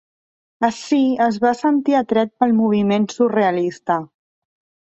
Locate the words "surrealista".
3.19-4.03